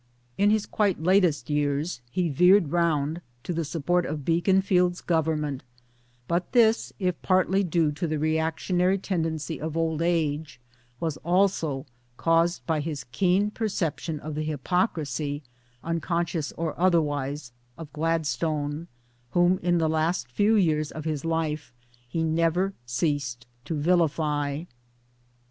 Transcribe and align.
In 0.35 0.49
his 0.49 0.65
quite 0.65 1.03
latest 1.03 1.47
years 1.47 2.01
he 2.09 2.27
veered 2.27 2.71
round 2.71 3.21
to 3.43 3.53
the 3.53 3.63
support 3.63 4.03
of 4.03 4.25
Beaconsfield's 4.25 4.99
Government; 4.99 5.61
but 6.27 6.53
this, 6.53 6.91
if 6.97 7.21
partly 7.21 7.63
due 7.63 7.91
to 7.91 8.07
the 8.07 8.17
reactionary 8.17 8.97
tendency 8.97 9.61
of 9.61 9.77
old 9.77 10.01
age, 10.01 10.59
was 10.99 11.17
also 11.17 11.85
caused 12.17 12.65
by 12.65 12.79
his 12.79 13.03
keen 13.11 13.51
perception 13.51 14.19
of 14.21 14.33
the 14.33 14.41
hypocrisy 14.41 15.43
(unconscious 15.83 16.51
or 16.53 16.73
otherwise) 16.79 17.51
of 17.77 17.93
Glad 17.93 18.25
stone, 18.25 18.87
whom 19.33 19.59
in 19.59 19.77
the 19.77 19.87
last 19.87 20.31
few 20.31 20.55
years 20.55 20.89
of 20.91 21.05
his 21.05 21.23
life 21.23 21.71
he 22.09 22.23
never 22.23 22.73
ceased 22.87 23.45
to 23.65 23.75
vilify. 23.75 24.63